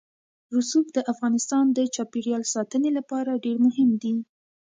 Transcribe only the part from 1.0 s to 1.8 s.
افغانستان د